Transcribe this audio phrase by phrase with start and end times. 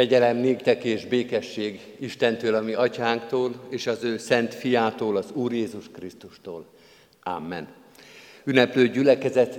[0.00, 5.84] Kegyelem néktek és békesség Istentől, ami atyánktól, és az ő szent fiától, az Úr Jézus
[5.92, 6.64] Krisztustól.
[7.22, 7.68] Amen.
[8.44, 9.58] Ünneplő gyülekezet,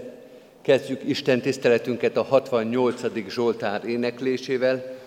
[0.61, 3.29] kezdjük Isten tiszteletünket a 68.
[3.29, 4.97] Zsoltár éneklésével.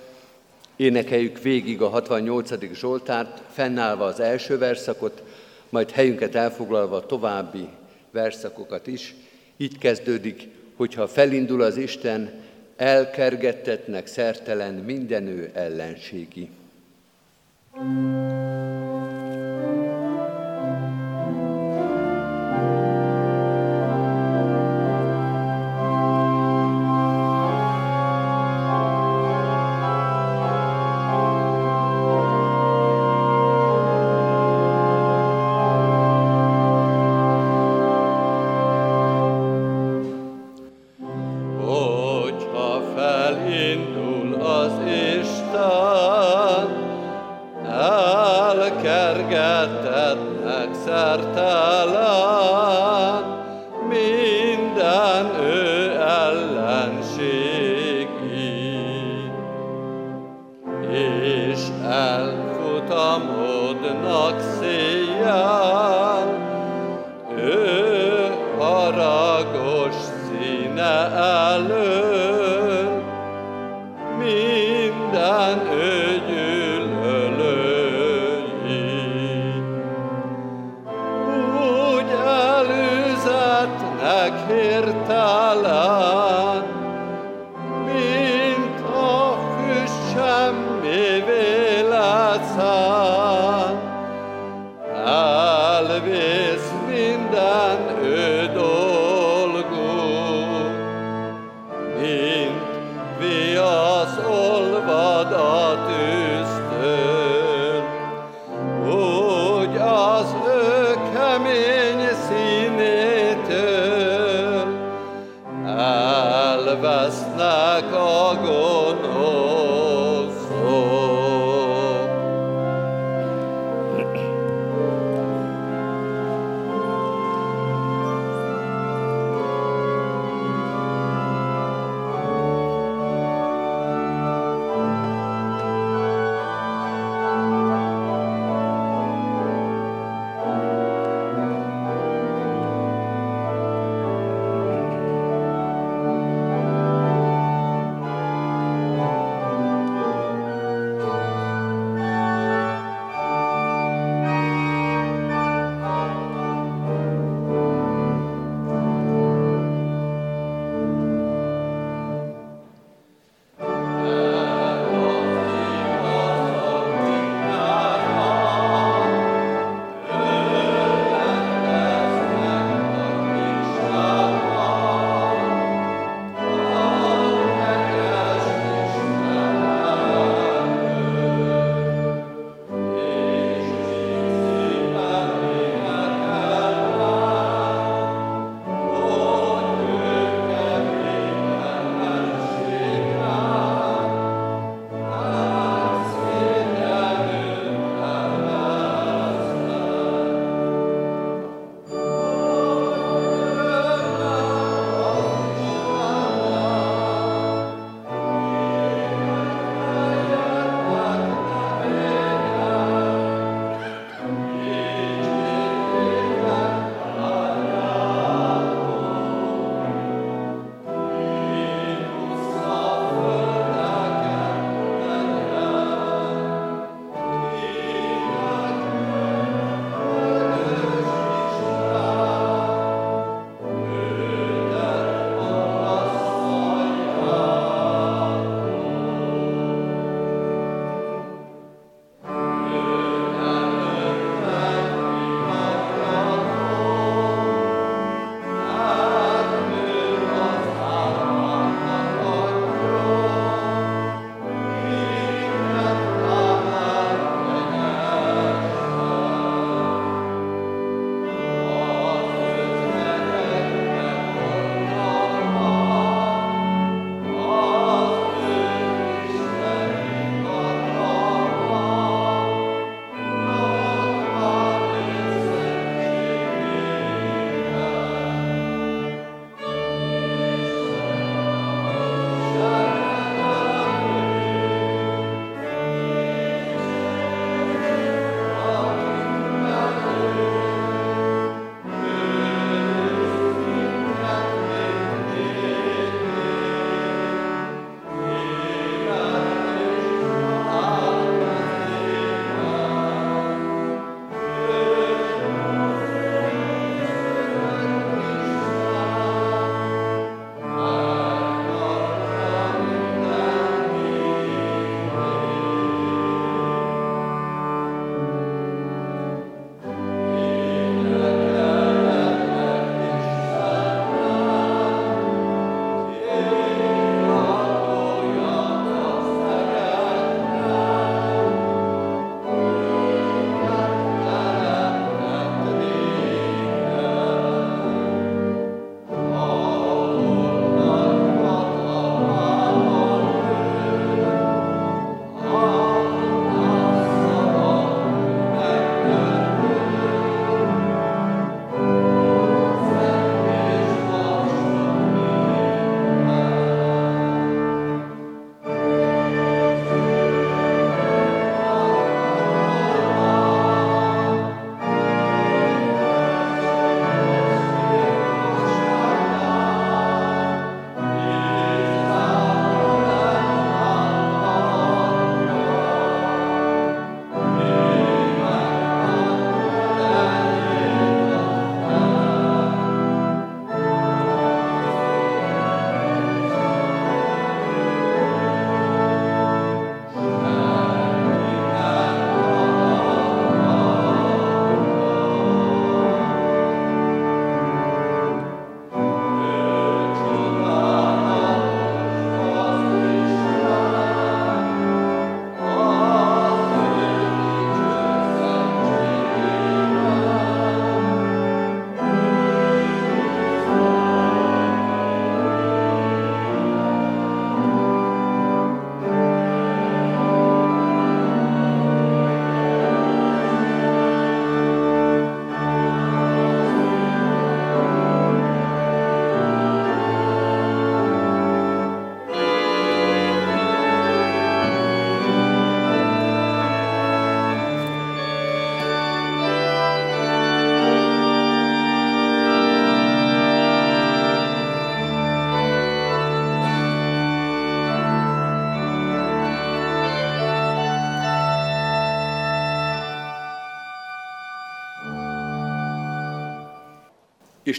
[0.76, 2.74] Énekeljük végig a 68.
[2.74, 5.22] Zsoltárt, fennállva az első verszakot,
[5.68, 7.68] majd helyünket elfoglalva további
[8.10, 9.14] verszakokat is.
[9.56, 12.42] Így kezdődik, hogyha felindul az Isten,
[12.76, 16.50] elkergettetnek szertelen mindenő ellenségi.
[17.76, 19.23] thank you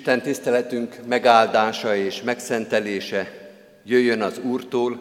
[0.06, 3.52] Isten tiszteletünk megáldása és megszentelése
[3.84, 4.98] jöjjön az Úrtól,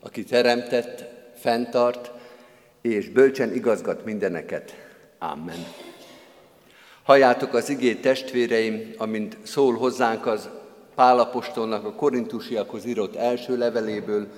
[0.00, 1.04] aki teremtett,
[1.34, 2.10] fenntart
[2.82, 4.74] és bölcsen igazgat mindeneket.
[5.18, 5.64] Amen.
[7.02, 10.48] Halljátok az igét testvéreim, amint szól hozzánk az
[10.94, 14.28] Pálapostolnak a korintusiakhoz írott első leveléből,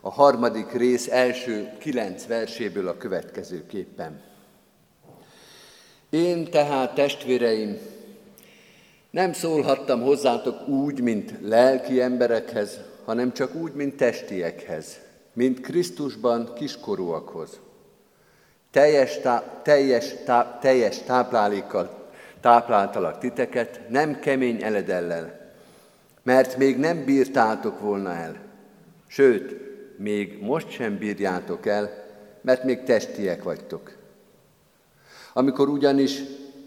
[0.00, 4.20] a harmadik rész első kilenc verséből a következőképpen.
[6.10, 7.78] Én tehát, testvéreim,
[9.12, 14.98] nem szólhattam hozzátok úgy, mint lelki emberekhez, hanem csak úgy, mint testiekhez,
[15.32, 17.60] mint Krisztusban kiskorúakhoz.
[18.70, 22.00] Teljes, tá, teljes, tá, teljes táplálékkal
[22.40, 25.52] tápláltalak titeket, nem kemény eledellel,
[26.22, 28.36] mert még nem bírtátok volna el.
[29.06, 29.54] Sőt,
[29.98, 32.04] még most sem bírjátok el,
[32.40, 33.96] mert még testiek vagytok.
[35.32, 36.22] Amikor ugyanis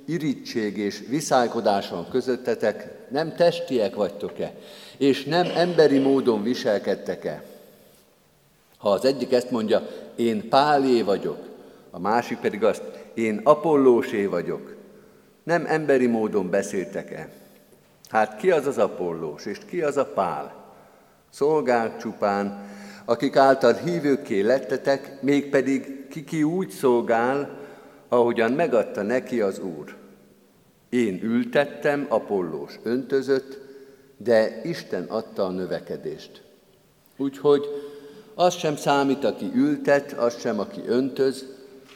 [0.05, 4.53] irítség és viszálykodás van közöttetek, nem testiek vagytok-e,
[4.97, 7.43] és nem emberi módon viselkedtek-e?
[8.77, 11.37] Ha az egyik ezt mondja, én Pálé vagyok,
[11.91, 12.83] a másik pedig azt,
[13.13, 14.75] én Apollósé vagyok,
[15.43, 17.29] nem emberi módon beszéltek-e?
[18.09, 20.63] Hát ki az az Apollós, és ki az a Pál?
[21.29, 22.65] Szolgák csupán,
[23.05, 27.64] akik által hívőkké lettetek, mégpedig ki ki úgy szolgál,
[28.07, 29.95] ahogyan megadta neki az Úr.
[30.89, 33.57] Én ültettem, Apollós öntözött,
[34.17, 36.43] de Isten adta a növekedést.
[37.17, 37.65] Úgyhogy
[38.35, 41.45] az sem számít, aki ültet, az sem, aki öntöz,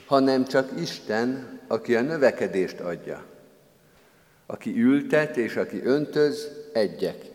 [0.06, 3.24] hanem csak Isten, aki a növekedést adja.
[4.46, 7.25] Aki ültet és aki öntöz, egyek,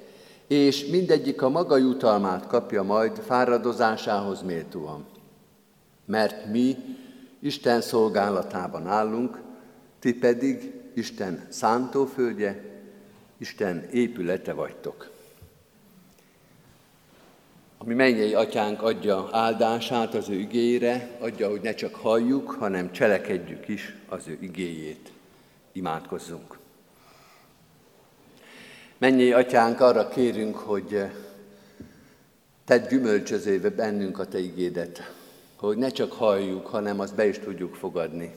[0.47, 5.07] és mindegyik a maga jutalmát kapja majd fáradozásához méltóan.
[6.05, 6.77] Mert mi
[7.45, 9.39] Isten szolgálatában állunk,
[9.99, 12.65] ti pedig Isten szántóföldje,
[13.39, 15.11] Isten épülete vagytok.
[17.79, 23.69] Ami mennyei atyánk adja áldását az ő igényére, adja, hogy ne csak halljuk, hanem cselekedjük
[23.69, 25.13] is az ő igéjét.
[25.73, 26.59] Imádkozzunk.
[28.99, 31.03] Mennyei atyánk, arra kérünk, hogy
[32.65, 35.13] tedd gyümölcsözébe bennünk a te igédet,
[35.65, 38.35] hogy ne csak halljuk, hanem azt be is tudjuk fogadni.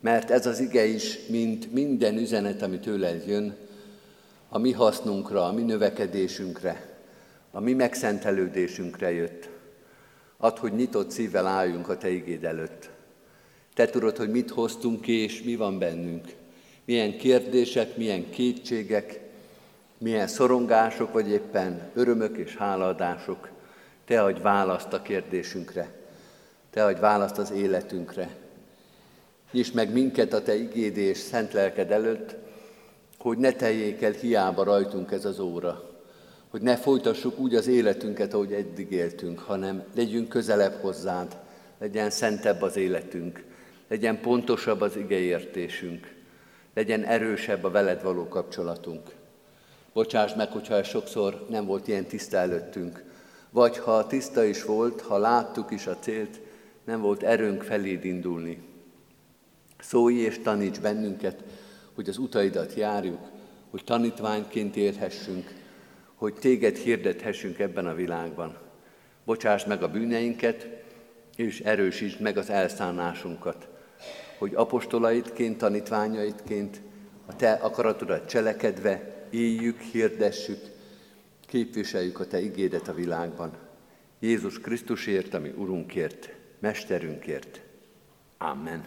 [0.00, 3.56] Mert ez az ige is, mint minden üzenet, ami tőled jön,
[4.48, 6.98] a mi hasznunkra, a mi növekedésünkre,
[7.50, 9.48] a mi megszentelődésünkre jött.
[10.36, 12.90] Add, hogy nyitott szívvel álljunk a Te igéd előtt.
[13.74, 16.24] Te tudod, hogy mit hoztunk ki, és mi van bennünk.
[16.84, 19.20] Milyen kérdések, milyen kétségek,
[19.98, 23.48] milyen szorongások, vagy éppen örömök és hálaadások.
[24.04, 26.05] Te adj választ a kérdésünkre.
[26.76, 28.28] Te adj választ az életünkre.
[29.52, 32.34] Nyisd meg minket a Te igéd és szent lelked előtt,
[33.18, 35.90] hogy ne teljék el hiába rajtunk ez az óra,
[36.48, 41.36] hogy ne folytassuk úgy az életünket, ahogy eddig éltünk, hanem legyünk közelebb hozzád,
[41.78, 43.44] legyen szentebb az életünk,
[43.88, 46.14] legyen pontosabb az igeértésünk,
[46.74, 49.10] legyen erősebb a veled való kapcsolatunk.
[49.92, 53.02] Bocsáss meg, hogyha ez sokszor nem volt ilyen tiszta előttünk,
[53.50, 56.44] vagy ha tiszta is volt, ha láttuk is a célt,
[56.86, 58.58] nem volt erőnk feléd indulni.
[59.78, 61.44] Szólj és taníts bennünket,
[61.94, 63.30] hogy az utaidat járjuk,
[63.70, 65.52] hogy tanítványként érhessünk,
[66.14, 68.58] hogy téged hirdethessünk ebben a világban.
[69.24, 70.68] Bocsáss meg a bűneinket,
[71.36, 73.68] és erősítsd meg az elszánásunkat,
[74.38, 76.80] hogy apostolaitként, tanítványaitként
[77.26, 80.60] a te akaratodat cselekedve éljük, hirdessük,
[81.46, 83.52] képviseljük a te igédet a világban.
[84.18, 87.60] Jézus Krisztusért, ami Urunkért, Mesterünkért.
[88.38, 88.84] Amen.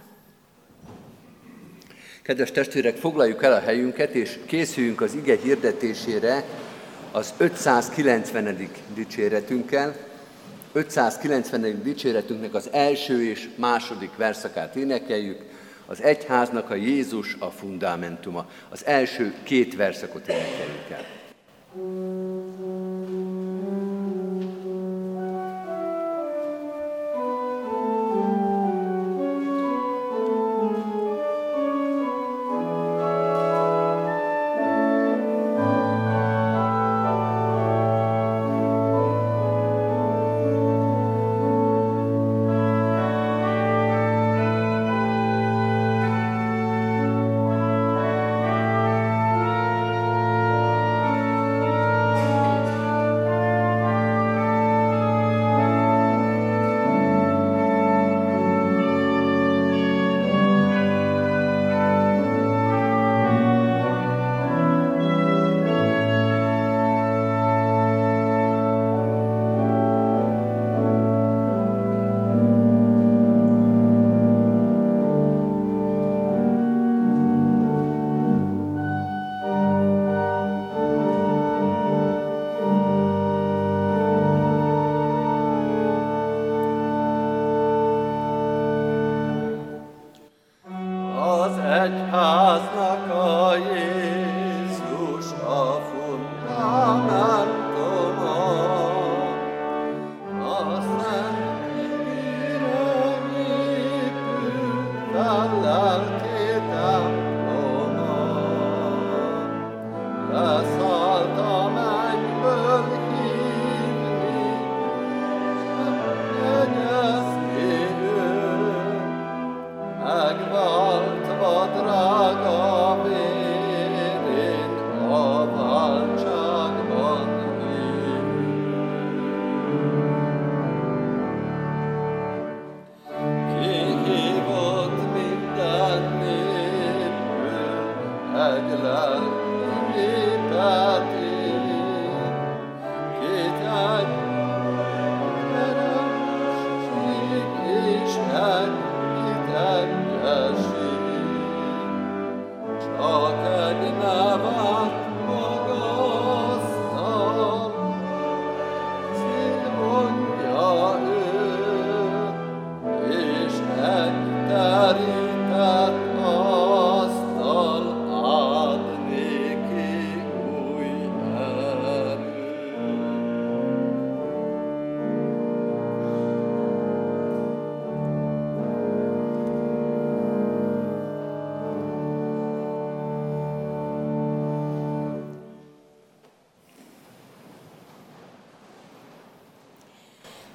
[2.22, 6.44] Kedves testvérek, foglaljuk el a helyünket, és készüljünk az ige hirdetésére
[7.12, 8.70] az 590.
[8.94, 9.96] dicséretünkkel.
[10.72, 11.84] 590.
[11.84, 15.42] dicséretünknek az első és második verszakát énekeljük.
[15.86, 18.50] Az egyháznak a Jézus a fundamentuma.
[18.70, 21.06] Az első két verszakot énekeljük el.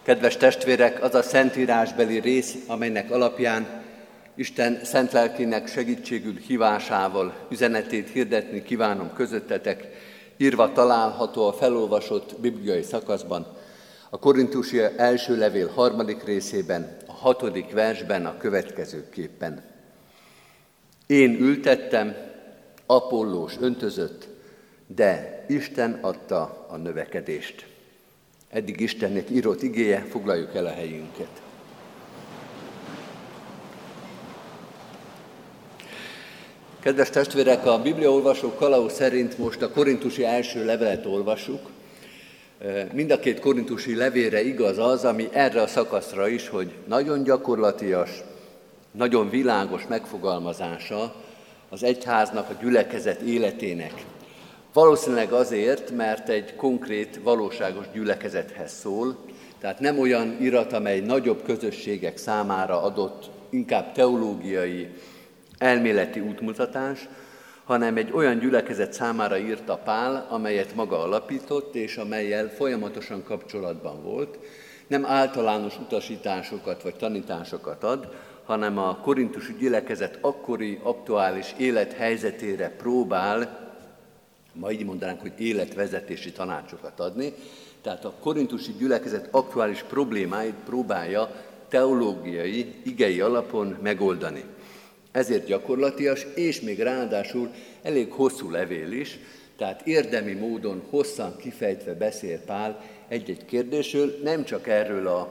[0.04, 3.82] Kedves testvérek, az a szentírásbeli rész, amelynek alapján
[4.34, 9.86] Isten szent lelkének segítségül hívásával üzenetét hirdetni kívánom közöttetek,
[10.36, 13.46] írva található a felolvasott bibliai szakaszban,
[14.10, 19.62] a Korintusi első levél harmadik részében, a hatodik versben a következőképpen.
[21.06, 22.16] Én ültettem,
[22.86, 24.28] Apollós öntözött,
[24.86, 27.73] de Isten adta a növekedést.
[28.54, 31.28] Eddig Istennek írott igéje, foglaljuk el a helyünket.
[36.80, 41.60] Kedves testvérek, a Bibliaolvasó kalauz szerint most a korintusi első levelet olvassuk.
[42.92, 48.10] Mind a két korintusi levére igaz az, ami erre a szakaszra is, hogy nagyon gyakorlatias,
[48.90, 51.14] nagyon világos megfogalmazása
[51.68, 54.04] az egyháznak, a gyülekezet életének.
[54.74, 59.16] Valószínűleg azért, mert egy konkrét, valóságos gyülekezethez szól,
[59.60, 64.88] tehát nem olyan irat, amely nagyobb közösségek számára adott inkább teológiai,
[65.58, 67.08] elméleti útmutatás,
[67.64, 74.38] hanem egy olyan gyülekezet számára írta Pál, amelyet maga alapított, és amelyel folyamatosan kapcsolatban volt.
[74.86, 78.08] Nem általános utasításokat vagy tanításokat ad,
[78.44, 83.63] hanem a korintusi gyülekezet akkori aktuális élethelyzetére próbál,
[84.54, 87.32] ma így mondanánk, hogy életvezetési tanácsokat adni,
[87.82, 91.30] tehát a korintusi gyülekezet aktuális problémáit próbálja
[91.68, 94.44] teológiai, igei alapon megoldani.
[95.12, 97.50] Ezért gyakorlatias, és még ráadásul
[97.82, 99.18] elég hosszú levél is,
[99.56, 105.28] tehát érdemi módon hosszan kifejtve beszél Pál egy-egy kérdésről, nem csak erről a,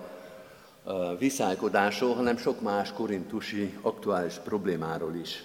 [0.83, 5.43] a viszálykodásról, hanem sok más korintusi aktuális problémáról is.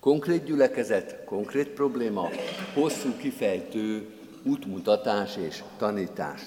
[0.00, 2.28] Konkrét gyülekezet, konkrét probléma,
[2.74, 4.06] hosszú kifejtő
[4.42, 6.40] útmutatás és tanítás.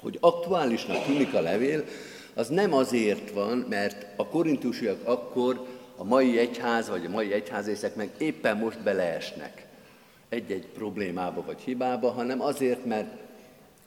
[0.00, 1.84] Hogy aktuálisnak tűnik a levél,
[2.34, 5.66] az nem azért van, mert a korintusiak akkor
[5.96, 9.66] a mai egyház vagy a mai egyházészek meg éppen most beleesnek
[10.28, 13.08] egy-egy problémába vagy hibába, hanem azért, mert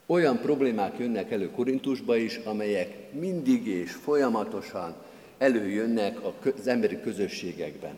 [0.05, 4.95] olyan problémák jönnek elő Korintusba is, amelyek mindig és folyamatosan
[5.38, 6.17] előjönnek
[6.59, 7.97] az emberi közösségekben.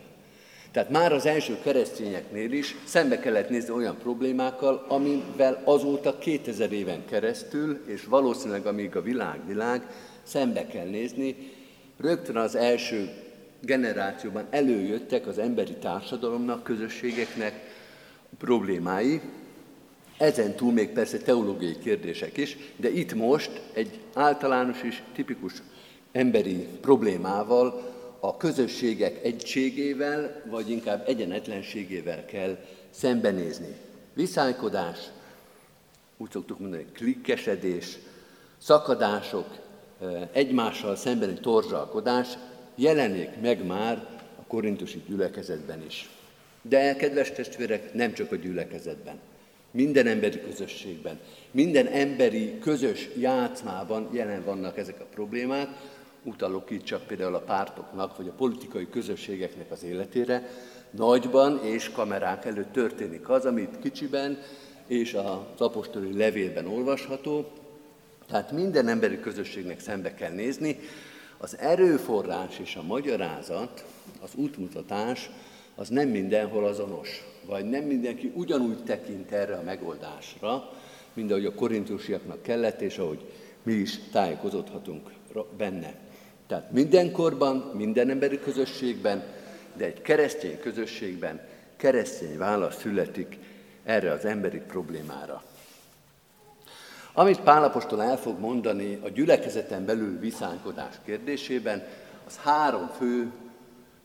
[0.75, 7.05] Tehát már az első keresztényeknél is szembe kellett nézni olyan problémákkal, amivel azóta 2000 éven
[7.05, 9.87] keresztül, és valószínűleg amíg a világ világ,
[10.23, 11.51] szembe kell nézni.
[11.97, 13.09] Rögtön az első
[13.61, 17.53] generációban előjöttek az emberi társadalomnak, közösségeknek
[18.37, 19.21] problémái,
[20.17, 25.53] ezen túl még persze teológiai kérdések is, de itt most egy általános és tipikus
[26.11, 32.57] emberi problémával, a közösségek egységével, vagy inkább egyenetlenségével kell
[32.89, 33.75] szembenézni.
[34.13, 34.97] Viszálykodás,
[36.17, 37.97] úgy szoktuk mondani, klikkesedés,
[38.57, 39.47] szakadások,
[40.31, 42.27] egymással szembeni torzsalkodás,
[42.75, 44.07] jelenik meg már
[44.39, 46.09] a korintusi gyülekezetben is.
[46.61, 49.19] De, kedves testvérek, nem csak a gyülekezetben.
[49.71, 51.19] Minden emberi közösségben,
[51.51, 55.67] minden emberi közös játszmában jelen vannak ezek a problémák.
[56.25, 60.49] Utalok itt csak például a pártoknak, vagy a politikai közösségeknek az életére.
[60.89, 64.37] Nagyban és kamerák előtt történik az, amit kicsiben
[64.87, 67.45] és az apostoli levélben olvasható.
[68.27, 70.79] Tehát minden emberi közösségnek szembe kell nézni,
[71.37, 73.85] az erőforrás és a magyarázat,
[74.21, 75.29] az útmutatás,
[75.75, 80.71] az nem mindenhol azonos, vagy nem mindenki ugyanúgy tekint erre a megoldásra,
[81.13, 83.25] mint ahogy a korintusiaknak kellett, és ahogy
[83.63, 85.11] mi is tájékozódhatunk
[85.57, 86.04] benne.
[86.47, 89.23] Tehát mindenkorban, minden emberi közösségben,
[89.73, 91.41] de egy keresztény közösségben
[91.75, 93.37] keresztény válasz születik
[93.83, 95.43] erre az emberi problémára.
[97.13, 101.83] Amit Pálapostól el fog mondani a gyülekezeten belül viszánykodás kérdésében,
[102.27, 103.31] az három fő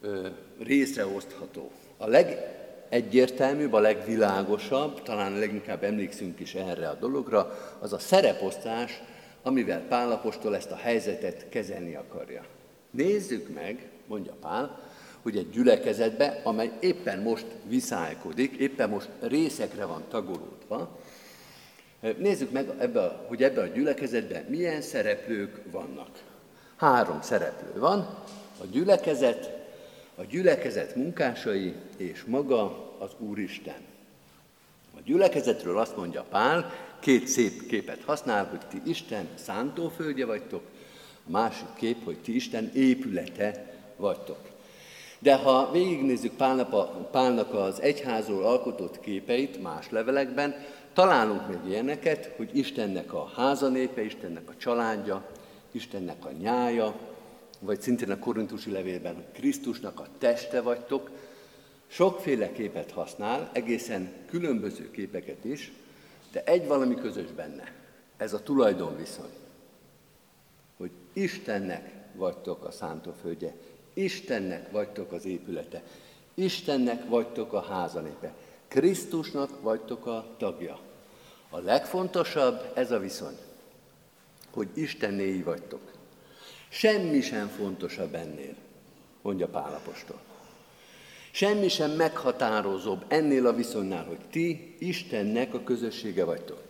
[0.00, 1.70] ö, részre osztható.
[1.96, 9.02] A legegyértelműbb, a legvilágosabb, talán leginkább emlékszünk is erre a dologra, az a szereposztás,
[9.42, 12.44] amivel Pálapostól ezt a helyzetet kezelni akarja.
[12.90, 14.88] Nézzük meg, mondja Pál,
[15.22, 20.98] hogy egy gyülekezetbe, amely éppen most viszálykodik, éppen most részekre van tagolódva,
[22.18, 26.08] Nézzük meg, ebbe a, hogy ebben a gyülekezetben milyen szereplők vannak.
[26.76, 27.98] Három szereplő van,
[28.60, 29.58] a gyülekezet,
[30.14, 33.80] a gyülekezet munkásai és maga az Úristen.
[34.96, 40.62] A gyülekezetről azt mondja Pál, két szép képet használ, hogy ti Isten szántóföldje vagytok,
[41.26, 44.38] a másik kép, hogy ti Isten épülete vagytok.
[45.18, 50.54] De ha végignézzük Pálnak, Pálnak az egyházról alkotott képeit más levelekben,
[50.92, 55.26] találunk még ilyeneket, hogy Istennek a házanépe, Istennek a családja,
[55.72, 56.94] Istennek a nyája,
[57.60, 61.10] vagy szintén a korintusi levélben Krisztusnak a teste vagytok,
[61.86, 65.72] sokféle képet használ, egészen különböző képeket is,
[66.32, 67.72] de egy valami közös benne,
[68.16, 69.30] ez a tulajdonviszony,
[70.76, 73.54] hogy Istennek vagytok a szántóföldje,
[73.94, 75.82] Istennek vagytok az épülete,
[76.34, 78.34] Istennek vagytok a házanépe,
[78.68, 80.78] Krisztusnak vagytok a tagja.
[81.50, 83.36] A legfontosabb ez a viszony,
[84.50, 85.80] hogy Istennéi vagytok.
[86.68, 88.54] Semmi sem fontosabb ennél,
[89.22, 90.29] mondja Pálapostól.
[91.30, 96.62] Semmi sem meghatározóbb ennél a viszonynál, hogy ti Istennek a közössége vagytok.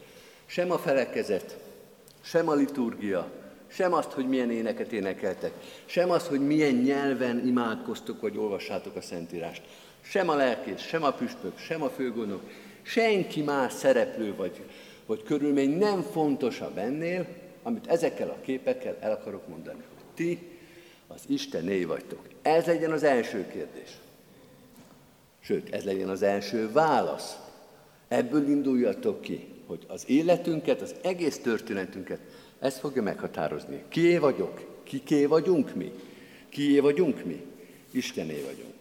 [0.46, 1.58] Sem a felekezet,
[2.20, 3.30] sem a liturgia,
[3.66, 5.52] sem azt, hogy milyen éneket énekeltek,
[5.84, 9.62] sem azt, hogy milyen nyelven imádkoztok, vagy olvassátok a Szentírást.
[10.00, 12.42] Sem a lelkész, sem a püspök, sem a főgondok,
[12.82, 14.60] senki más szereplő vagy,
[15.06, 17.26] vagy körülmény nem fontosabb ennél,
[17.62, 20.38] amit ezekkel a képekkel el akarok mondani, hogy ti
[21.06, 22.28] az Istené vagytok.
[22.42, 23.90] Ez legyen az első kérdés.
[25.40, 27.38] Sőt, ez legyen az első válasz.
[28.08, 32.20] Ebből induljatok ki, hogy az életünket, az egész történetünket,
[32.58, 33.84] ez fogja meghatározni.
[33.88, 34.82] Kié vagyok?
[34.82, 35.92] Kiké vagyunk mi?
[36.48, 37.46] Kié vagyunk mi?
[37.90, 38.74] Istené vagyunk.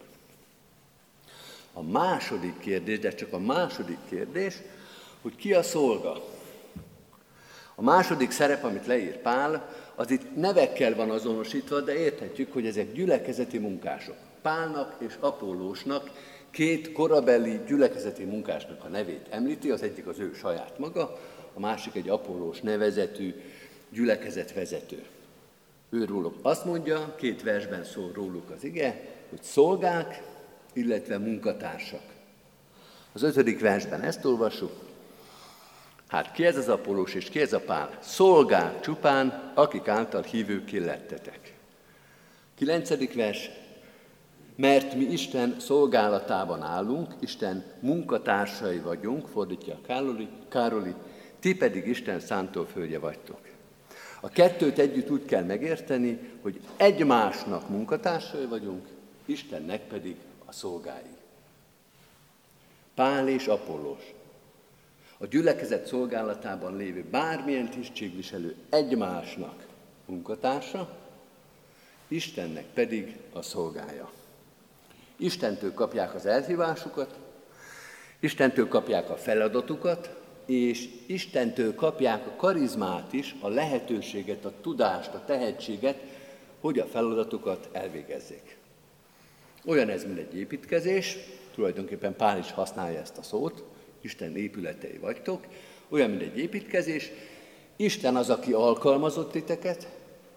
[1.72, 4.56] A második kérdés, de csak a második kérdés,
[5.22, 6.24] hogy ki a szolga.
[7.74, 12.92] A második szerep, amit leír Pál, az itt nevekkel van azonosítva, de érthetjük, hogy ezek
[12.92, 14.16] gyülekezeti munkások.
[14.42, 16.10] Pálnak és Apollósnak
[16.50, 21.18] két korabeli gyülekezeti munkásnak a nevét említi, az egyik az ő saját maga,
[21.54, 23.34] a másik egy Apollós nevezetű
[23.90, 25.04] gyülekezetvezető.
[25.90, 30.22] Őróluk azt mondja, két versben szól róluk az ige, hogy szolgák,
[30.72, 32.02] illetve munkatársak.
[33.12, 34.72] Az ötödik versben ezt olvassuk.
[36.06, 37.98] Hát ki ez az Apollós és ki ez a Pál?
[38.00, 41.54] Szolgák csupán, akik által hívőké lettetek.
[42.54, 43.50] Kilencedik vers,
[44.56, 50.94] mert mi Isten szolgálatában állunk, Isten munkatársai vagyunk, fordítja Károli, Károli
[51.38, 53.40] ti pedig Isten szántóföldje vagytok.
[54.20, 58.88] A kettőt együtt úgy kell megérteni, hogy egymásnak munkatársai vagyunk,
[59.24, 61.16] Istennek pedig a szolgái.
[62.94, 64.14] Pál és Apollós.
[65.18, 69.66] A gyülekezet szolgálatában lévő bármilyen tisztségviselő egymásnak
[70.06, 70.98] munkatársa,
[72.08, 74.10] Istennek pedig a szolgája.
[75.20, 77.18] Istentől kapják az elhívásukat,
[78.20, 80.14] Istentől kapják a feladatukat,
[80.46, 85.98] és Istentől kapják a karizmát is, a lehetőséget, a tudást, a tehetséget,
[86.60, 88.56] hogy a feladatukat elvégezzék.
[89.66, 91.16] Olyan ez, mint egy építkezés,
[91.54, 93.64] tulajdonképpen Pál is használja ezt a szót,
[94.00, 95.46] Isten épületei vagytok,
[95.88, 97.10] olyan, mint egy építkezés,
[97.76, 99.88] Isten az, aki alkalmazott titeket,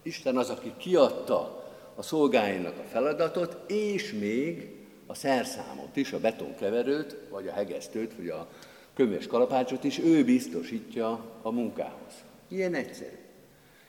[0.02, 1.63] Isten az, aki kiadta
[1.96, 4.76] a szolgáinak a feladatot, és még
[5.06, 8.48] a szerszámot is, a betonkeverőt, vagy a hegesztőt, vagy a
[8.94, 12.14] kömös kalapácsot is ő biztosítja a munkához.
[12.48, 13.18] Ilyen egyszerű.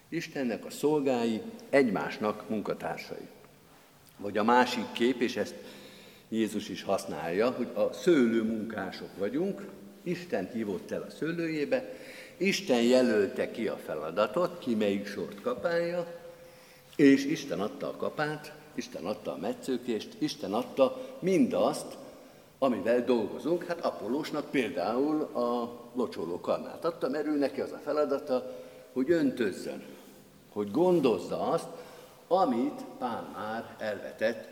[0.08, 1.40] Istennek a szolgái
[1.70, 3.28] egymásnak munkatársai.
[4.16, 5.54] Vagy a másik kép, és ezt
[6.28, 9.66] Jézus is használja, hogy a szőlő munkások vagyunk,
[10.02, 11.92] Isten hívott el a szőlőjébe,
[12.36, 16.23] Isten jelölte ki a feladatot, ki melyik sort kapálja,
[16.96, 21.96] és Isten adta a kapát, Isten adta a metszőkést, Isten adta mindazt,
[22.58, 23.64] amivel dolgozunk.
[23.64, 28.56] Hát Apollósnak például a locsoló karmát adta, mert ő neki az a feladata,
[28.92, 29.82] hogy öntözzön,
[30.52, 31.68] hogy gondozza azt,
[32.28, 34.48] amit Pál már elvetett,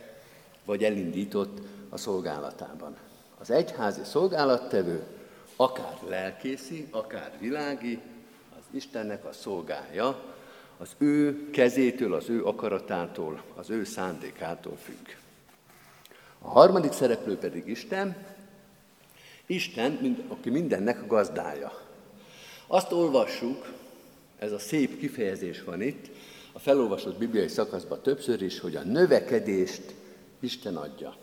[0.64, 2.96] vagy elindított a szolgálatában.
[3.38, 5.02] Az egyházi szolgálattevő,
[5.56, 8.00] akár lelkészi, akár világi,
[8.58, 10.31] az Istennek a szolgája,
[10.82, 15.08] az ő kezétől, az ő akaratától, az ő szándékától függ.
[16.38, 18.16] A harmadik szereplő pedig Isten,
[19.46, 21.72] Isten, aki mindennek a gazdája.
[22.66, 23.72] Azt olvassuk,
[24.38, 26.06] ez a szép kifejezés van itt,
[26.52, 29.94] a felolvasott bibliai szakaszban többször is, hogy a növekedést
[30.40, 31.16] Isten adja.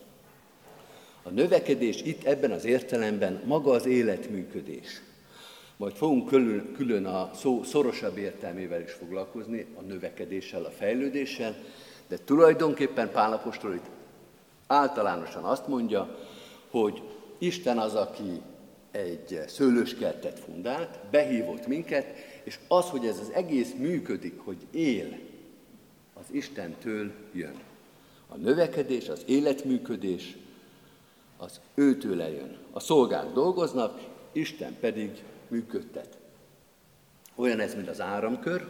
[1.24, 5.02] A növekedés itt ebben az értelemben maga az életműködés.
[5.80, 11.56] Majd fogunk külön, külön a szó szorosabb értelmével is foglalkozni, a növekedéssel, a fejlődéssel,
[12.08, 13.90] de tulajdonképpen Pálapostól itt
[14.68, 16.18] általánosan azt mondja,
[16.70, 17.02] hogy
[17.38, 18.42] Isten az, aki
[18.92, 22.06] egy szőlőskertet fundált, behívott minket,
[22.44, 25.20] és az, hogy ez az egész működik, hogy él,
[26.14, 27.60] az Istentől jön.
[28.28, 30.38] A növekedés, az életműködés,
[31.38, 32.58] az őtől jön.
[32.72, 34.00] A szolgák dolgoznak,
[34.32, 36.18] Isten pedig működtet.
[37.36, 38.68] Olyan ez, mint az áramkör,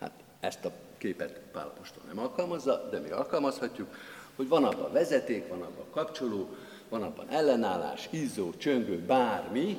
[0.00, 3.94] hát ezt a képet Pálapostól nem alkalmazza, de mi alkalmazhatjuk,
[4.36, 6.48] hogy van abban vezeték, van abban kapcsoló,
[6.88, 9.78] van abban ellenállás, izzó, csöngő, bármi,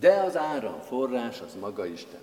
[0.00, 2.20] de az áramforrás az maga Isten.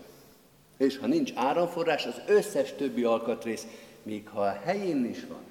[0.77, 3.67] És ha nincs áramforrás, az összes többi alkatrész,
[4.03, 5.43] még ha a helyén is van,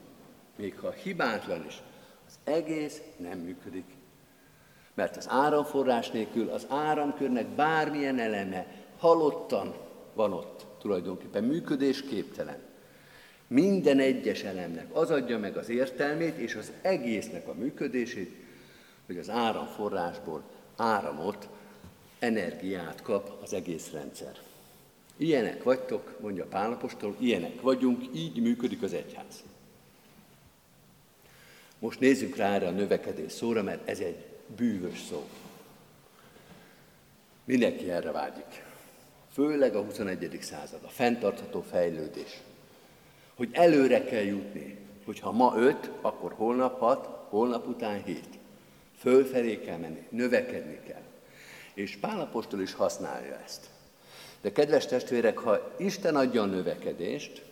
[0.57, 1.83] még ha hibátlan is,
[2.27, 3.85] az egész nem működik.
[4.95, 8.67] Mert az áramforrás nélkül az áramkörnek bármilyen eleme
[8.99, 9.75] halottan
[10.15, 12.59] van ott, tulajdonképpen működésképtelen.
[13.47, 18.37] Minden egyes elemnek az adja meg az értelmét és az egésznek a működését,
[19.07, 20.43] hogy az áramforrásból
[20.77, 21.49] áramot,
[22.19, 24.39] energiát kap az egész rendszer.
[25.17, 29.43] Ilyenek vagytok, mondja Pálapostól, ilyenek vagyunk, így működik az egyház.
[31.79, 35.29] Most nézzük rá erre a növekedés szóra, mert ez egy bűvös szó.
[37.45, 38.63] Mindenki erre vágyik.
[39.33, 40.39] Főleg a 21.
[40.41, 42.41] század, a fenntartható fejlődés.
[43.35, 48.29] Hogy előre kell jutni, hogyha ma öt, akkor holnap hat, holnap után hét.
[48.99, 51.03] Fölfelé kell menni, növekedni kell.
[51.75, 53.69] És Pálapostól is használja ezt.
[54.41, 57.43] De kedves testvérek, ha Isten adja a növekedést,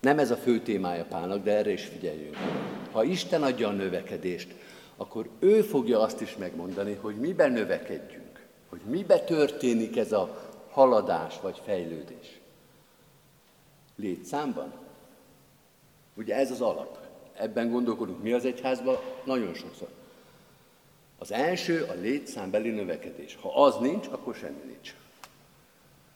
[0.00, 2.36] nem ez a fő témája Pálnak, de erre is figyeljünk.
[2.90, 4.54] Ha Isten adja a növekedést,
[5.02, 11.40] akkor ő fogja azt is megmondani, hogy miben növekedjünk, hogy mibe történik ez a haladás
[11.40, 12.40] vagy fejlődés.
[13.96, 14.72] Létszámban?
[16.14, 16.98] Ugye ez az alap.
[17.34, 19.88] Ebben gondolkodunk mi az egyházban nagyon sokszor.
[21.18, 23.38] Az első a létszámbeli növekedés.
[23.40, 24.94] Ha az nincs, akkor semmi nincs.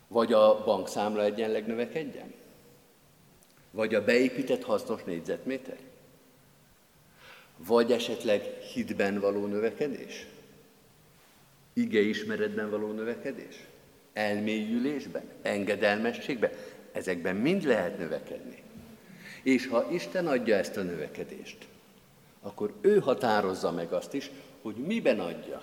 [0.08, 2.34] Vagy a bankszámla egyenleg növekedjen?
[3.70, 5.78] Vagy a beépített hasznos négyzetméter?
[7.56, 8.42] Vagy esetleg
[8.72, 10.26] hitben való növekedés?
[11.72, 13.66] Ige ismeretben való növekedés?
[14.12, 15.22] Elmélyülésben?
[15.42, 16.50] Engedelmességben?
[16.92, 18.62] Ezekben mind lehet növekedni.
[19.42, 21.66] És ha Isten adja ezt a növekedést,
[22.40, 24.30] akkor ő határozza meg azt is,
[24.62, 25.62] hogy miben adja.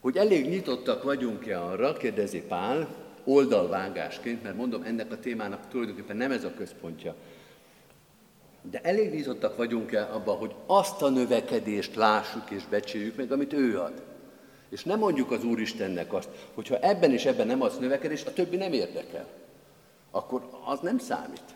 [0.00, 2.88] Hogy elég nyitottak vagyunk-e arra, kérdezi Pál,
[3.24, 7.14] oldalvágásként, mert mondom, ennek a témának tulajdonképpen nem ez a központja,
[8.70, 13.80] de elég nyitottak vagyunk-e abba, hogy azt a növekedést lássuk és becsüljük meg, amit ő
[13.80, 14.02] ad.
[14.68, 18.32] És nem mondjuk az Úristennek azt, hogy ha ebben és ebben nem adsz növekedést, a
[18.32, 19.26] többi nem érdekel.
[20.10, 21.54] Akkor az nem számít.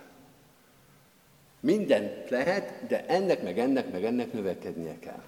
[1.60, 5.22] Mindent lehet, de ennek, meg ennek, meg ennek növekednie kell.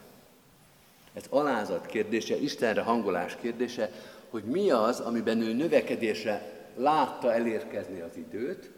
[1.15, 3.91] Ez alázat kérdése, Istenre hangolás kérdése,
[4.31, 8.71] hogy mi az, amiben ő növekedésre látta elérkezni az időt,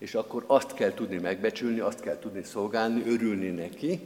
[0.00, 4.00] és akkor azt kell tudni megbecsülni, azt kell tudni szolgálni, örülni neki,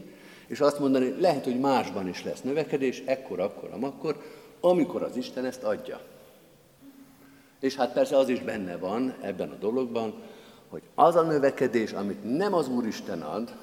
[0.46, 4.22] és azt mondani, lehet, hogy másban is lesz növekedés, ekkor, akkor, amakkor,
[4.60, 6.00] amikor az Isten ezt adja.
[7.60, 10.14] És hát persze az is benne van ebben a dologban,
[10.68, 13.56] hogy az a növekedés, amit nem az Úristen ad,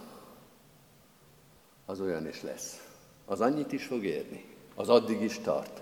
[1.86, 2.88] az olyan is lesz.
[3.26, 4.46] Az annyit is fog érni.
[4.76, 5.81] Az addig is tart.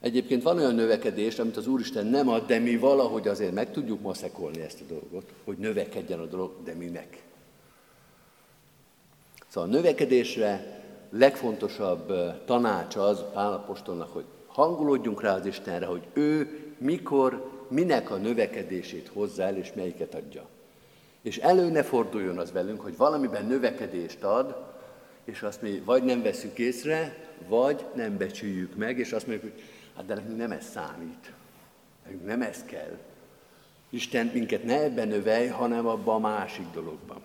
[0.00, 4.00] Egyébként van olyan növekedés, amit az Úristen nem ad, de mi valahogy azért meg tudjuk
[4.00, 7.22] maszekolni ezt a dolgot, hogy növekedjen a dolog, de minek.
[9.48, 12.12] Szóval a növekedésre legfontosabb
[12.44, 19.42] tanács az Pálapostolnak, hogy hangulódjunk rá az Istenre, hogy ő mikor, minek a növekedését hozza
[19.42, 20.46] el, és melyiket adja.
[21.22, 24.56] És elő ne forduljon az velünk, hogy valamiben növekedést ad,
[25.24, 29.62] és azt mi vagy nem veszük észre, vagy nem becsüljük meg, és azt mondjuk, hogy
[29.98, 31.32] hát de nekünk nem ez számít.
[32.04, 32.98] Nekünk nem ez kell.
[33.90, 37.20] Isten minket ne ebben növelj, hanem abban a másik dologban.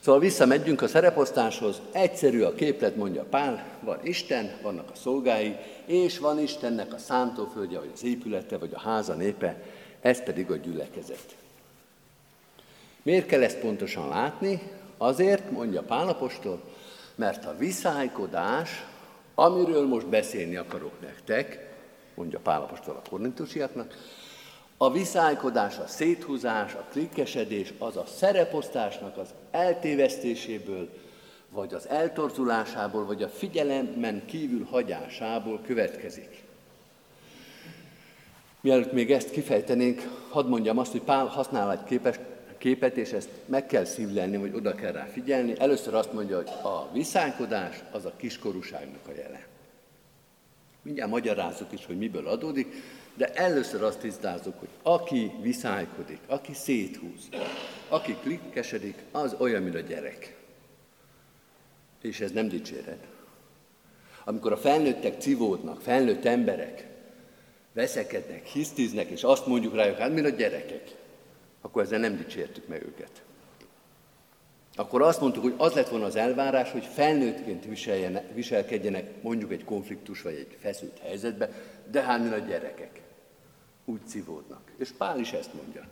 [0.00, 6.18] Szóval visszamegyünk a szereposztáshoz, egyszerű a képlet, mondja Pál, van Isten, vannak a szolgái, és
[6.18, 9.62] van Istennek a szántóföldje, vagy az épülete, vagy a háza népe,
[10.00, 11.36] ez pedig a gyülekezet.
[13.02, 14.62] Miért kell ezt pontosan látni?
[14.96, 16.60] Azért, mondja Pálapostól,
[17.14, 18.84] mert a viszálykodás,
[19.34, 21.74] amiről most beszélni akarok nektek,
[22.14, 23.94] mondja Pálapostól a korintusiaknak,
[24.76, 30.88] a viszálykodás, a széthúzás, a klikkesedés az a szereposztásnak az eltévesztéséből,
[31.50, 36.42] vagy az eltorzulásából, vagy a figyelemmen kívül hagyásából következik.
[38.60, 42.18] Mielőtt még ezt kifejtenénk, hadd mondjam azt, hogy Pál használ egy képes,
[42.64, 45.54] képet, és ezt meg kell szívlelni, vagy oda kell rá figyelni.
[45.58, 49.46] Először azt mondja, hogy a viszálykodás az a kiskorúságnak a jele.
[50.82, 52.74] Mindjárt magyarázzuk is, hogy miből adódik,
[53.14, 57.28] de először azt tisztázzuk, hogy aki viszálykodik, aki széthúz,
[57.88, 60.36] aki klikkesedik, az olyan, mint a gyerek.
[62.02, 63.06] És ez nem dicséret.
[64.24, 66.86] Amikor a felnőttek civódnak, felnőtt emberek,
[67.72, 71.02] veszekednek, hisztiznek, és azt mondjuk rájuk, hát mi a gyerekek,
[71.64, 73.22] akkor ezzel nem dicsértük meg őket.
[74.76, 77.64] Akkor azt mondtuk, hogy az lett volna az elvárás, hogy felnőttként
[78.34, 81.50] viselkedjenek mondjuk egy konfliktus vagy egy feszült helyzetbe,
[81.90, 83.00] de hát mi a gyerekek.
[83.84, 84.60] Úgy civódnak.
[84.78, 85.86] És Pál is ezt mondja.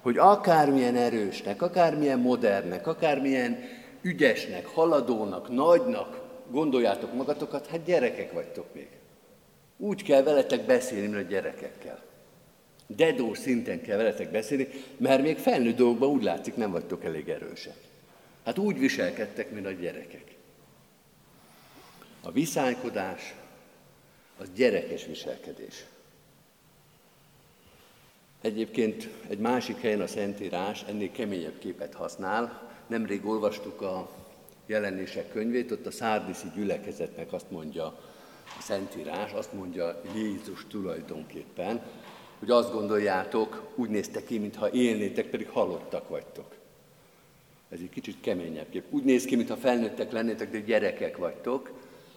[0.00, 3.58] Hogy akármilyen erősnek, akármilyen modernnek, akármilyen
[4.02, 8.88] ügyesnek, haladónak, nagynak gondoljátok magatokat, hát gyerekek vagytok még.
[9.76, 12.06] Úgy kell veletek beszélni, mint a gyerekekkel.
[12.96, 17.76] Dedó szinten kell veletek beszélni, mert még felnőtt dolgokban úgy látszik, nem vagytok elég erősek.
[18.44, 20.34] Hát úgy viselkedtek, mint a gyerekek.
[22.22, 23.34] A viszálykodás
[24.38, 25.84] az gyerekes viselkedés.
[28.40, 32.70] Egyébként egy másik helyen a Szentírás ennél keményebb képet használ.
[32.86, 34.10] Nemrég olvastuk a
[34.66, 37.84] jelenések könyvét, ott a szárdiszi gyülekezetnek azt mondja
[38.58, 41.82] a Szentírás, azt mondja Jézus tulajdonképpen,
[42.38, 46.54] hogy azt gondoljátok, úgy néztek ki, mintha élnétek, pedig halottak vagytok.
[47.68, 48.84] Ez egy kicsit keményebb kép.
[48.90, 51.70] Úgy néz ki, mintha felnőttek lennétek, de gyerekek vagytok.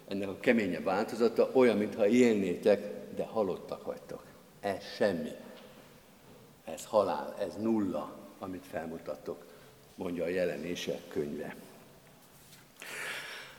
[0.07, 4.23] Ennek a keményebb változata olyan, mintha élnétek, de halottak vagytok.
[4.59, 5.31] Ez semmi.
[6.65, 9.45] Ez halál, ez nulla, amit felmutattok,
[9.95, 11.55] mondja a jelenések könyve.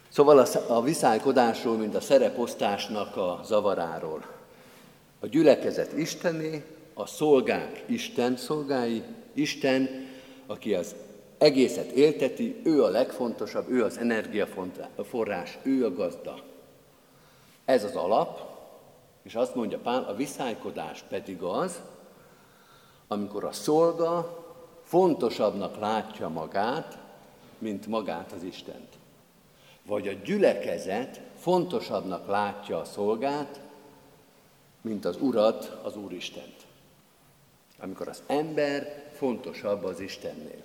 [0.09, 4.25] Szóval a viszálykodásról, mint a szereposztásnak a zavaráról.
[5.23, 9.89] A gyülekezet Istené, a szolgák Isten szolgái, Isten,
[10.47, 10.95] aki az
[11.39, 16.43] egészet élteti, ő a legfontosabb, ő az energiaforrás, ő a gazda.
[17.65, 18.41] Ez az alap,
[19.23, 21.81] és azt mondja Pál, a viszálykodás pedig az,
[23.09, 24.45] amikor a szolga
[24.83, 26.99] fontosabbnak látja magát,
[27.59, 28.89] mint magát az Istent.
[29.87, 33.61] Vagy a gyülekezet fontosabbnak látja a szolgát,
[34.83, 36.57] mint az Urat, az Úristent.
[37.79, 40.63] Amikor az ember fontosabb az Istennél.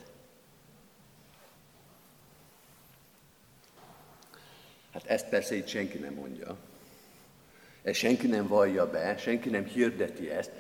[4.94, 6.58] Hát ezt persze itt senki nem mondja.
[7.84, 10.52] Ezt senki nem vallja be, senki nem hirdeti ezt,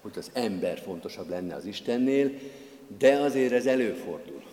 [0.00, 2.30] hogy az ember fontosabb lenne az Istennél,
[2.98, 4.44] de azért ez előfordul.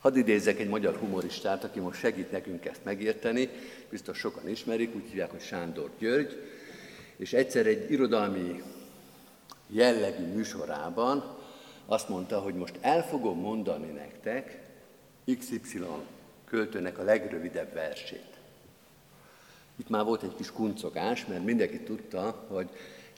[0.00, 3.50] Hadd idézzek egy magyar humoristát, aki most segít nekünk ezt megérteni,
[3.90, 6.55] biztos sokan ismerik, úgy hívják, hogy Sándor György,
[7.16, 8.62] és egyszer egy irodalmi
[9.68, 11.36] jellegű műsorában
[11.86, 14.60] azt mondta, hogy most el fogom mondani nektek
[15.38, 15.82] XY
[16.44, 18.36] költőnek a legrövidebb versét.
[19.76, 22.68] Itt már volt egy kis kuncogás, mert mindenki tudta, hogy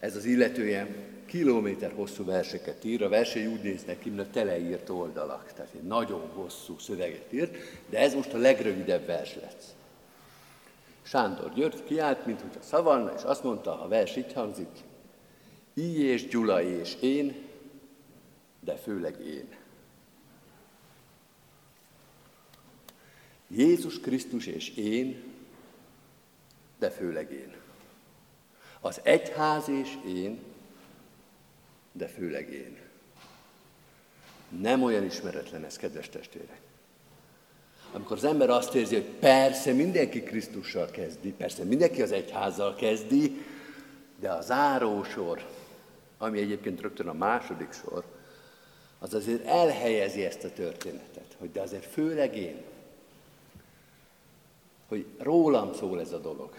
[0.01, 0.89] ez az illetője
[1.27, 5.87] kilométer hosszú verseket ír, a versei úgy néznek ki, mint a teleírt oldalak, tehát egy
[5.87, 7.57] nagyon hosszú szöveget írt,
[7.91, 9.75] de ez most a legrövidebb vers lesz.
[11.09, 14.69] Sándor György kiállt, mint hogy a szavanna, és azt mondta, a vers így hangzik,
[15.75, 17.47] I és Gyula és én,
[18.61, 19.57] de főleg én.
[23.49, 25.23] Jézus Krisztus és én,
[26.79, 27.57] de főleg én.
[28.81, 30.43] Az egyház és én,
[31.93, 32.79] de főleg én.
[34.49, 36.68] Nem olyan ismeretlen ez, kedves testvérek.
[37.93, 43.45] Amikor az ember azt érzi, hogy persze mindenki Krisztussal kezdi, persze mindenki az egyházzal kezdi,
[44.21, 45.47] de a zárósor,
[46.19, 48.05] ami egyébként rögtön a második sor,
[48.99, 52.63] az azért elhelyezi ezt a történetet, hogy de azért főleg én,
[54.89, 56.51] hogy rólam szól ez a dolog.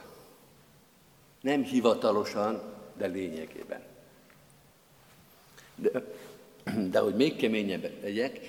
[1.41, 2.61] Nem hivatalosan,
[2.97, 3.81] de lényegében.
[5.75, 5.91] De,
[6.89, 8.39] de hogy még keményebb legyek,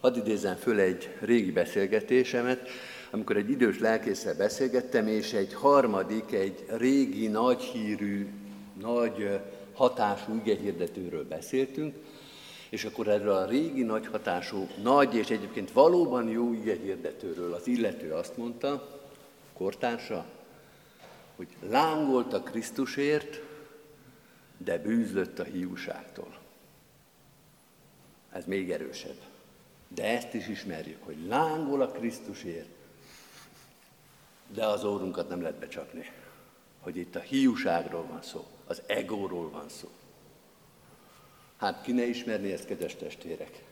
[0.00, 2.68] hadd idézem föl egy régi beszélgetésemet,
[3.10, 8.28] amikor egy idős lelkészre beszélgettem, és egy harmadik, egy régi, nagy hírű,
[8.80, 9.40] nagy
[9.72, 11.94] hatású igehirdetőről beszéltünk,
[12.68, 18.12] és akkor erről a régi nagy hatású, nagy és egyébként valóban jó igehirdetőről az illető
[18.12, 19.00] azt mondta,
[19.52, 20.24] kortársa,
[21.36, 23.40] hogy lángolt a Krisztusért,
[24.56, 26.38] de bűzlött a hiúságtól.
[28.32, 29.29] Ez még erősebb.
[29.94, 32.68] De ezt is ismerjük, hogy lángol a Krisztusért,
[34.54, 36.12] de az órunkat nem lehet becsapni.
[36.80, 39.88] Hogy itt a hiúságról van szó, az egóról van szó.
[41.56, 43.64] Hát ki ne ismerni ezt, kedves testvérek?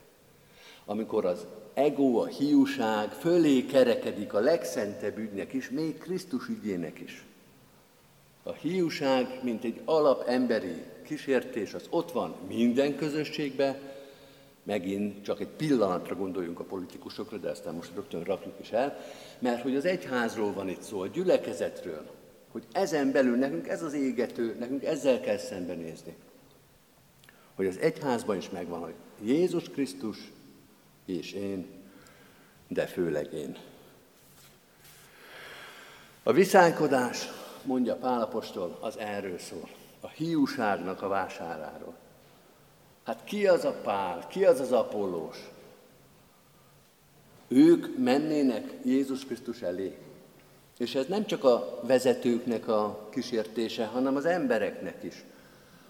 [0.84, 7.24] Amikor az ego, a hiúság fölé kerekedik a legszentebb ügynek is, még Krisztus ügyének is.
[8.42, 13.76] A hiúság, mint egy alapemberi kísértés, az ott van minden közösségben,
[14.68, 18.98] megint csak egy pillanatra gondoljunk a politikusokra, de aztán most rögtön rakjuk is el,
[19.38, 22.06] mert hogy az egyházról van itt szó, a gyülekezetről,
[22.50, 26.16] hogy ezen belül nekünk ez az égető, nekünk ezzel kell szembenézni.
[27.54, 30.32] Hogy az egyházban is megvan, hogy Jézus Krisztus
[31.04, 31.66] és én,
[32.66, 33.56] de főleg én.
[36.22, 37.28] A viszánykodás,
[37.62, 39.68] mondja Pálapostól, az erről szól.
[40.00, 41.97] A hiúságnak a vásáráról.
[43.08, 45.36] Hát ki az a Pál, ki az az Apollós?
[47.48, 49.96] Ők mennének Jézus Krisztus elé.
[50.78, 55.24] És ez nem csak a vezetőknek a kísértése, hanem az embereknek is.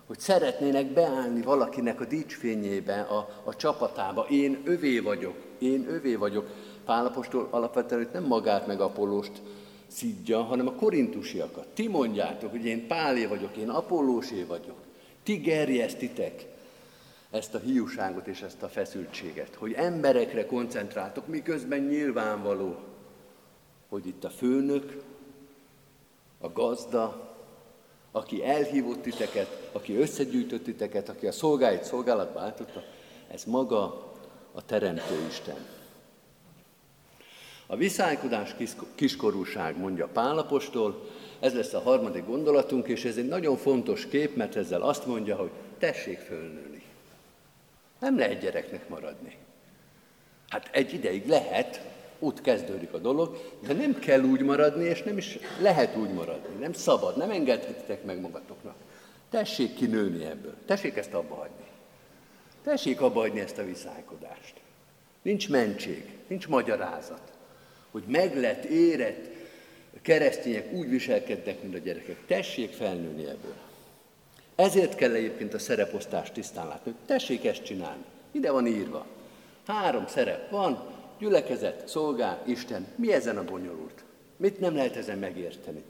[0.07, 4.27] Hogy szeretnének beállni valakinek a dicsfényébe, a, a csapatába.
[4.31, 6.51] Én övé vagyok, én övé vagyok.
[6.85, 9.43] Pálapostól alapvetően nem magát meg Apollóst
[9.87, 11.67] szidja, hanem a korintusiakat.
[11.75, 14.77] Ti mondjátok, hogy én Pálé vagyok, én Apollósé vagyok.
[15.23, 16.57] Ti gerjesztitek
[17.31, 22.77] ezt a hiúságot és ezt a feszültséget, hogy emberekre koncentráltok, miközben nyilvánvaló,
[23.89, 25.03] hogy itt a főnök,
[26.41, 27.35] a gazda,
[28.13, 32.83] aki elhívott titeket, aki összegyűjtött titeket, aki a szolgáit szolgálatba állította,
[33.31, 34.13] ez maga
[34.53, 35.67] a Teremtő Isten.
[37.67, 38.55] A viszálykodás
[38.95, 41.09] kiskorúság, mondja Pálapostól,
[41.41, 45.37] ez lesz a harmadik gondolatunk, és ez egy nagyon fontos kép, mert ezzel azt mondja,
[45.37, 46.78] hogy tessék fölnőni.
[47.99, 49.37] Nem lehet gyereknek maradni.
[50.49, 51.81] Hát egy ideig lehet,
[52.19, 56.59] ott kezdődik a dolog, de nem kell úgy maradni, és nem is lehet úgy maradni.
[56.61, 58.77] Nem szabad, nem engedhetitek meg magatoknak.
[59.31, 60.55] Tessék kinőni ebből.
[60.67, 61.67] Tessék ezt abba hagyni.
[62.63, 64.55] Tessék abba hagyni ezt a viszálykodást.
[65.23, 67.33] Nincs mentség, nincs magyarázat,
[67.91, 69.37] hogy meglett, érett
[70.03, 72.17] keresztények úgy viselkednek, mint a gyerekek.
[72.27, 73.55] Tessék felnőni ebből.
[74.59, 78.05] Ezért kell egyébként a szereposztást tisztán látni, hogy tessék ezt csinálni.
[78.33, 79.07] Ide van írva.
[79.67, 80.83] Három szerep van,
[81.19, 82.87] gyülekezet, szolgál, Isten.
[82.97, 84.05] Mi ezen a bonyolult?
[84.37, 85.83] Mit nem lehet ezen megérteni?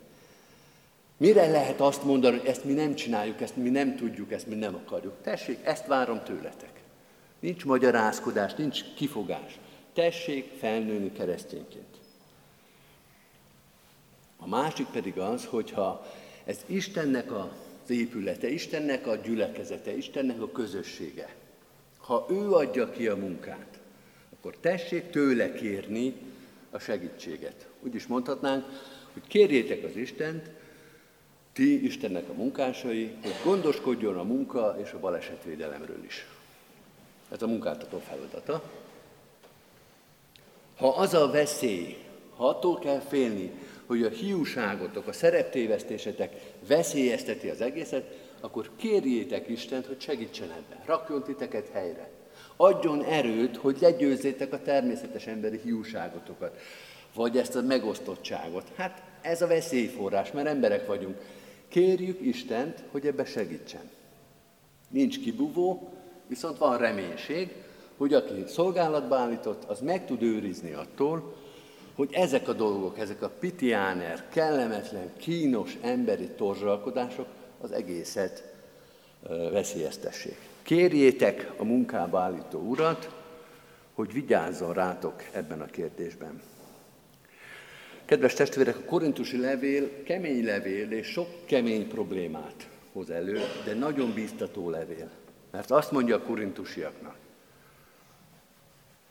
[1.17, 4.55] Mire lehet azt mondani, hogy ezt mi nem csináljuk, ezt mi nem tudjuk, ezt mi
[4.55, 5.15] nem akarjuk?
[5.23, 6.81] Tessék, ezt várom tőletek.
[7.39, 9.59] Nincs magyarázkodás, nincs kifogás.
[9.95, 11.97] Tessék felnőni keresztényként.
[14.39, 16.07] A másik pedig az, hogyha
[16.45, 21.35] ez Istennek a az épülete, Istennek a gyülekezete, Istennek a közössége.
[21.99, 23.79] Ha ő adja ki a munkát,
[24.33, 26.15] akkor tessék tőle kérni
[26.71, 27.69] a segítséget.
[27.81, 28.65] Úgy is mondhatnánk,
[29.13, 30.51] hogy kérjétek az Istent,
[31.53, 36.27] ti Istennek a munkásai, hogy gondoskodjon a munka és a balesetvédelemről is.
[37.33, 38.63] Ez a munkáltató feladata.
[40.77, 41.97] Ha az a veszély,
[42.37, 43.51] ha attól kell félni,
[43.87, 46.33] hogy a hiúságotok, a szereptévesztésetek
[46.67, 50.79] veszélyezteti az egészet, akkor kérjétek Istent, hogy segítsen ebben.
[50.87, 52.11] Rakjon titeket helyre.
[52.57, 56.61] Adjon erőt, hogy legyőzzétek a természetes emberi hiúságotokat,
[57.15, 58.73] vagy ezt a megosztottságot.
[58.77, 61.17] Hát ez a veszélyforrás, mert emberek vagyunk.
[61.69, 63.91] Kérjük Istent, hogy ebbe segítsen.
[64.89, 65.93] Nincs kibúvó,
[66.27, 67.55] viszont van reménység,
[67.97, 71.37] hogy aki szolgálatba állított, az meg tud őrizni attól,
[71.99, 77.27] hogy ezek a dolgok, ezek a pitiáner, kellemetlen, kínos emberi torzsalkodások
[77.61, 78.55] az egészet
[79.53, 80.37] veszélyeztessék.
[80.63, 83.15] Kérjétek a munkába állító urat,
[83.95, 86.43] hogy vigyázzon rátok ebben a kérdésben.
[88.05, 94.13] Kedves testvérek, a korintusi levél kemény levél, és sok kemény problémát hoz elő, de nagyon
[94.13, 95.11] bíztató levél.
[95.51, 97.17] Mert azt mondja a korintusiaknak,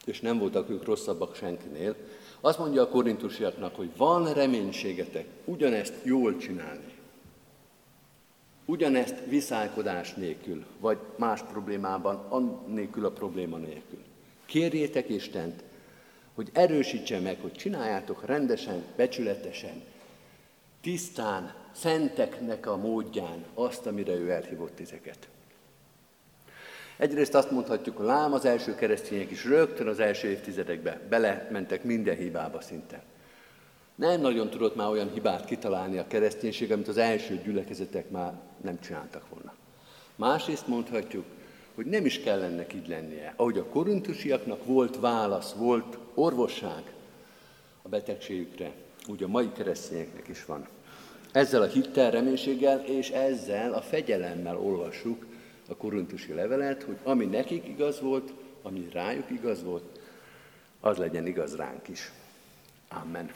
[0.06, 1.96] és nem voltak ők rosszabbak senkinél,
[2.42, 6.96] azt mondja a korintusiaknak, hogy van reménységetek ugyanezt jól csinálni.
[8.66, 14.00] Ugyanezt viszálykodás nélkül, vagy más problémában, annélkül a probléma nélkül.
[14.46, 15.64] Kérjétek Istent,
[16.36, 19.84] hogy erősítse meg, hogy csináljátok rendesen, becsületesen,
[20.82, 25.28] tisztán, szenteknek a módján azt, amire ő elhívott titeket.
[26.98, 32.62] Egyrészt azt mondhatjuk, lám az első keresztények is rögtön az első évtizedekbe belementek minden hibába
[32.62, 33.04] szinte.
[33.96, 38.80] Nem nagyon tudott már olyan hibát kitalálni a kereszténység, amit az első gyülekezetek már nem
[38.80, 39.54] csináltak volna.
[40.16, 41.26] Másrészt mondhatjuk,
[41.76, 43.34] hogy nem is kell ennek így lennie.
[43.36, 46.84] Ahogy a korintusiaknak volt válasz, volt orvosság
[47.82, 48.72] a betegségükre,
[49.08, 50.68] úgy a mai keresztényeknek is van.
[51.32, 55.26] Ezzel a hittel, reménységgel és ezzel a fegyelemmel olvassuk
[55.70, 60.00] a korintusi levelet, hogy ami nekik igaz volt, ami rájuk igaz volt,
[60.80, 62.12] az legyen igaz ránk is.
[62.90, 63.32] Amen.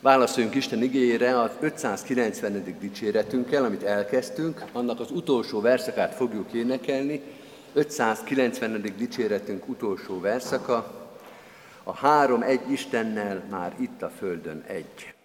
[0.00, 2.76] Válaszoljunk Isten igényére az 590.
[2.80, 7.22] dicséretünkkel, amit elkezdtünk, annak az utolsó verszakát fogjuk énekelni,
[7.72, 8.94] 590.
[8.96, 11.06] dicséretünk utolsó verszaka,
[11.82, 15.17] a három egy Istennel már itt a földön egy.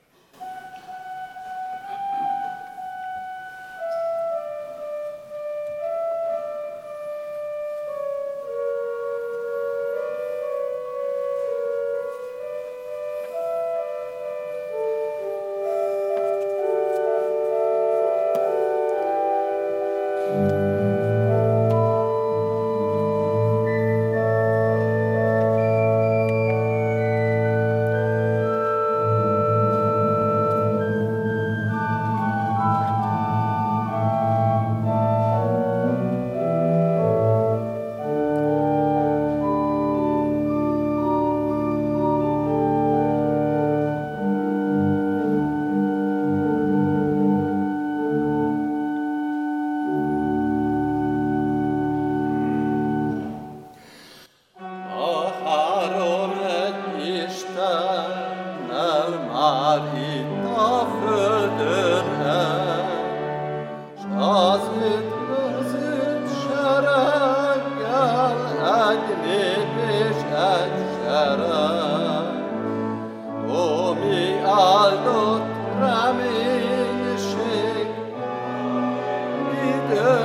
[79.95, 80.22] Helyünkön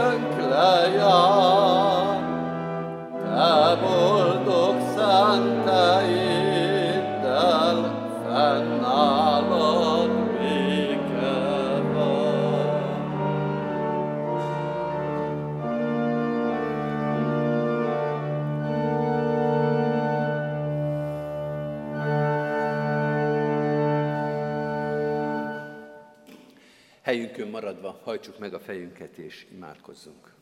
[28.19, 30.33] hajtsuk meg a fejünket és imádkozzunk.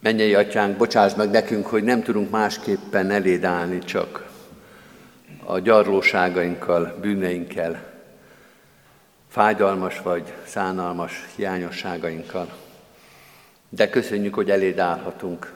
[0.00, 4.30] Mennyei atyánk, bocsáss meg nekünk, hogy nem tudunk másképpen eléd állni, csak
[5.44, 8.00] a gyarlóságainkkal, bűneinkkel,
[9.28, 12.52] fájdalmas vagy szánalmas hiányosságainkkal.
[13.68, 15.52] De köszönjük, hogy eléd állhatunk.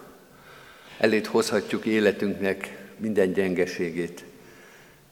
[0.98, 4.24] Eléd hozhatjuk életünknek minden gyengeségét,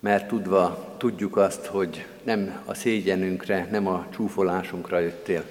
[0.01, 5.45] mert tudva tudjuk azt, hogy nem a szégyenünkre, nem a csúfolásunkra jöttél,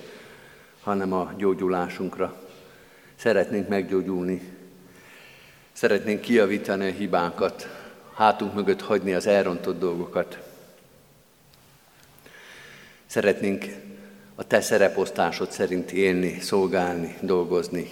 [0.81, 2.41] hanem a gyógyulásunkra.
[3.15, 4.41] Szeretnénk meggyógyulni,
[5.71, 7.67] szeretnénk kiavítani a hibánkat,
[8.13, 10.39] hátunk mögött hagyni az elrontott dolgokat.
[13.05, 13.65] Szeretnénk
[14.35, 17.89] a te szereposztásod szerint élni, szolgálni, dolgozni.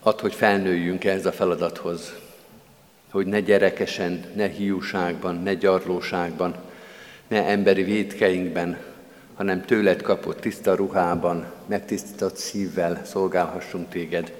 [0.00, 2.25] Add, hogy felnőjünk ehhez a feladathoz,
[3.16, 6.54] hogy ne gyerekesen, ne hiúságban, ne gyarlóságban,
[7.28, 8.78] ne emberi védkeinkben,
[9.34, 14.32] hanem tőled kapott tiszta ruhában, megtisztított szívvel szolgálhassunk téged.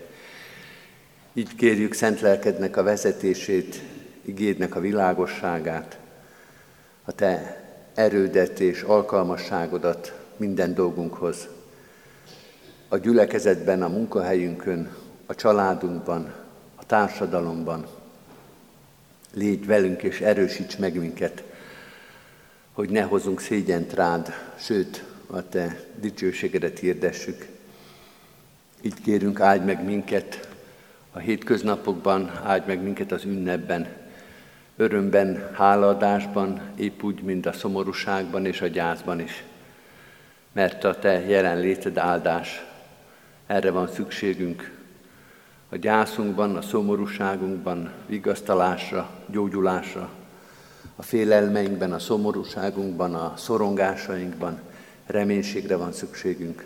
[1.32, 3.82] Így kérjük szent lelkednek a vezetését,
[4.24, 5.98] igédnek a világosságát,
[7.04, 7.62] a te
[7.94, 11.48] erődet és alkalmasságodat minden dolgunkhoz.
[12.88, 14.94] A gyülekezetben, a munkahelyünkön,
[15.26, 16.32] a családunkban,
[16.74, 17.86] a társadalomban,
[19.38, 21.42] Légy velünk és erősíts meg minket,
[22.72, 27.46] hogy ne hozunk szégyent rád, sőt, a te dicsőségedet hirdessük.
[28.80, 30.48] Így kérünk, áldj meg minket
[31.12, 33.88] a hétköznapokban, áldj meg minket az ünnepben,
[34.76, 39.44] örömben, hálaadásban, épp úgy, mint a szomorúságban és a gyászban is.
[40.52, 42.64] Mert a te jelenléted áldás,
[43.46, 44.75] erre van szükségünk,
[45.68, 50.10] a gyászunkban, a szomorúságunkban vigasztalásra, gyógyulásra,
[50.96, 54.60] a félelmeinkben, a szomorúságunkban, a szorongásainkban
[55.06, 56.64] reménységre van szükségünk.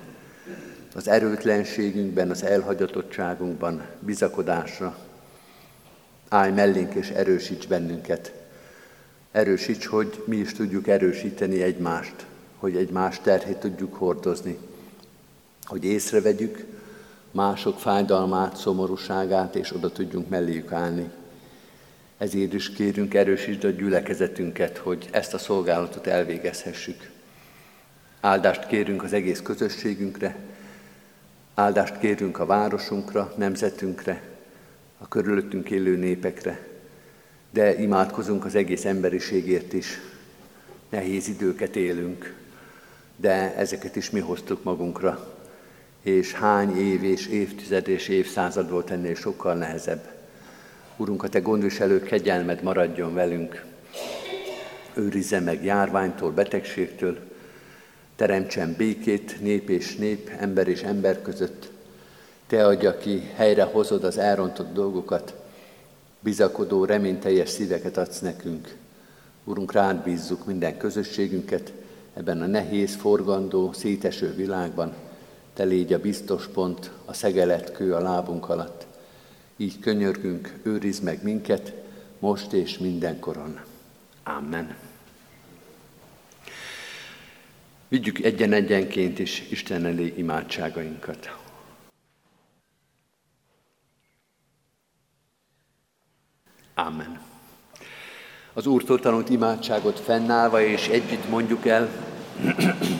[0.95, 4.97] Az erőtlenségünkben, az elhagyatottságunkban bizakodásra.
[6.29, 8.33] Állj mellénk és erősíts bennünket.
[9.33, 12.27] Erősíts, hogy mi is tudjuk erősíteni egymást,
[12.57, 14.59] hogy egymás terhét tudjuk hordozni,
[15.65, 16.65] hogy észrevegyük,
[17.31, 21.11] mások fájdalmát, szomorúságát, és oda tudjunk melléjük állni.
[22.19, 27.11] Ezért is kérünk, erősítsd a gyülekezetünket, hogy ezt a szolgálatot elvégezhessük.
[28.21, 30.37] Áldást kérünk az egész közösségünkre,
[31.55, 34.23] áldást kérünk a városunkra, nemzetünkre,
[34.99, 36.69] a körülöttünk élő népekre,
[37.51, 40.01] de imádkozunk az egész emberiségért is.
[40.89, 42.35] Nehéz időket élünk,
[43.17, 45.40] de ezeket is mi hoztuk magunkra
[46.03, 50.09] és hány év és évtized és évszázad volt ennél sokkal nehezebb.
[50.97, 53.65] Urunk, a Te gondviselő kegyelmed maradjon velünk,
[54.95, 57.19] őrizze meg járványtól, betegségtől,
[58.17, 61.71] teremtsen békét nép és nép, ember és ember között,
[62.47, 65.35] Te adj, aki helyre hozod az elrontott dolgokat,
[66.21, 68.77] bizakodó, reményteljes szíveket adsz nekünk.
[69.45, 71.73] Urunk, rád bízzuk minden közösségünket
[72.15, 74.95] ebben a nehéz, forgandó, széteső világban.
[75.55, 78.87] Te légy a biztos pont, a szegeletkő a lábunk alatt.
[79.57, 81.73] Így könyörgünk, őriz meg minket,
[82.19, 83.61] most és mindenkoron.
[84.23, 84.77] Amen.
[87.89, 91.39] Vigyük egyen-egyenként is Isten elé imádságainkat.
[96.75, 97.21] Amen.
[98.53, 101.89] Az Úrtól tanult imádságot fennállva és együtt mondjuk el.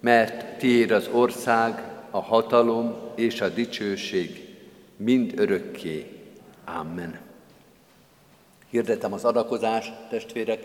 [0.00, 4.56] mert tiéd az ország, a hatalom és a dicsőség
[4.96, 6.06] mind örökké.
[6.64, 7.18] Amen.
[8.70, 10.62] Hirdetem az adakozást, testvérek,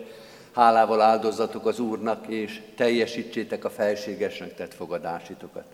[0.51, 5.65] hálával áldozatok az Úrnak, és teljesítsétek a felségesnek tett fogadásitokat.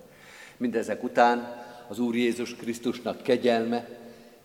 [0.57, 3.87] Mindezek után az Úr Jézus Krisztusnak kegyelme,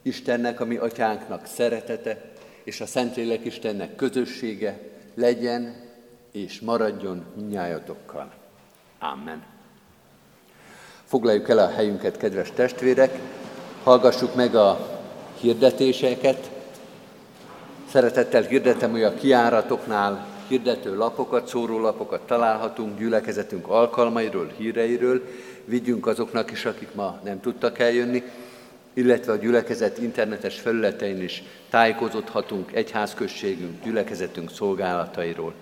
[0.02, 2.32] Istennek, ami atyánknak szeretete,
[2.64, 4.78] és a Szentlélek Istennek közössége
[5.14, 5.74] legyen
[6.32, 8.32] és maradjon minnyájatokkal.
[8.98, 9.42] Amen.
[11.04, 13.18] Foglaljuk el a helyünket, kedves testvérek,
[13.82, 14.98] hallgassuk meg a
[15.40, 16.50] hirdetéseket.
[17.88, 25.22] Szeretettel hirdetem, hogy a kiáratoknál hirdető lapokat, szórólapokat találhatunk gyülekezetünk alkalmairól, híreiről,
[25.64, 28.22] vigyünk azoknak is, akik ma nem tudtak eljönni,
[28.94, 35.54] illetve a gyülekezet internetes felületein is tájékozódhatunk egyházközségünk, gyülekezetünk szolgálatairól.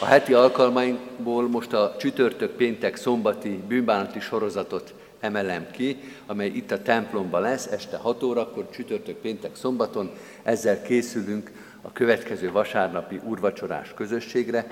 [0.00, 5.96] A heti alkalmainkból most a csütörtök, péntek, szombati bűnbánati sorozatot emelem ki,
[6.26, 10.10] amely itt a templomban lesz, este 6 órakor, csütörtök, péntek, szombaton.
[10.42, 11.50] Ezzel készülünk
[11.82, 14.66] a következő vasárnapi úrvacsorás közösségre,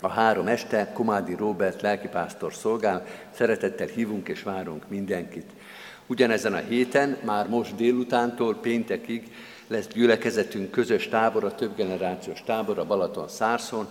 [0.00, 5.50] a három este Komádi Róbert lelkipásztor szolgál, szeretettel hívunk és várunk mindenkit.
[6.06, 9.32] Ugyanezen a héten, már most délutántól péntekig
[9.68, 13.88] lesz gyülekezetünk közös tábora, több generációs tábor a Balaton Szárszon.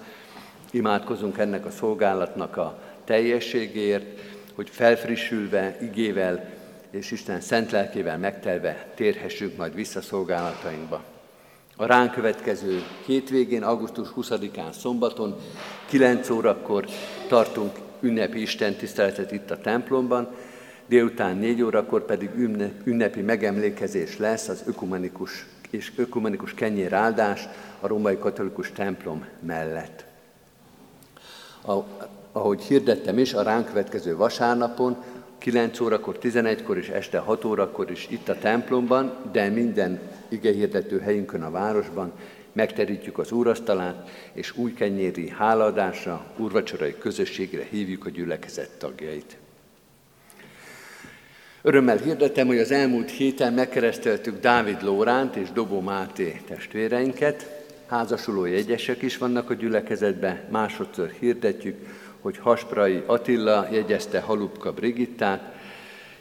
[0.72, 4.06] Imádkozunk ennek a szolgálatnak a teljességéért,
[4.56, 6.50] hogy felfrissülve, igével
[6.90, 11.04] és Isten szent lelkével megtelve térhessünk majd vissza szolgálatainkba.
[11.76, 15.36] A ránk következő hétvégén, augusztus 20-án szombaton,
[15.86, 16.86] 9 órakor
[17.28, 20.36] tartunk ünnepi Isten tiszteletet itt a templomban,
[20.88, 22.30] délután 4 órakor pedig
[22.84, 27.48] ünnepi megemlékezés lesz az ökumenikus és ökumenikus kenyéráldás
[27.80, 30.06] a római katolikus templom mellett.
[31.66, 31.74] A,
[32.32, 35.04] ahogy hirdettem is, a ránk következő vasárnapon
[35.38, 41.44] 9 órakor, 11-kor és este 6 órakor is itt a templomban, de minden igehirdető helyünkön
[41.44, 42.12] a városban
[42.52, 49.38] megterítjük az úrasztalát, és új kenyéri háladásra, úrvacsorai közösségre hívjuk a gyülekezet tagjait.
[51.68, 57.66] Örömmel hirdetem, hogy az elmúlt héten megkereszteltük Dávid Lóránt és Dobó Máté testvéreinket.
[57.86, 61.76] Házasuló jegyesek is vannak a gyülekezetben, másodszor hirdetjük,
[62.22, 65.56] hogy Hasprai Attila jegyezte Halupka Brigittát,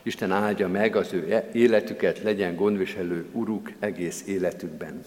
[0.03, 5.05] Isten áldja meg az ő életüket, legyen gondviselő uruk egész életükben.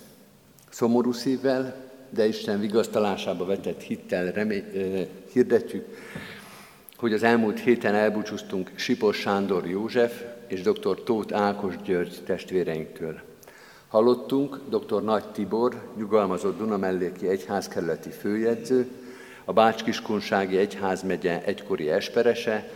[0.69, 1.75] Szomorú szívvel,
[2.09, 5.85] de Isten vigasztalásába vetett hittel remény, eh, hirdetjük,
[6.99, 11.03] hogy az elmúlt héten elbúcsúztunk Sipos Sándor József és dr.
[11.03, 13.19] Tóth Ákos György testvéreinktől.
[13.87, 15.03] Hallottunk dr.
[15.03, 18.87] Nagy Tibor, nyugalmazott Dunamelléki egyházkerületi főjegyző,
[19.45, 22.69] a Bács-Kiskunsági Egyházmegye egykori esperese,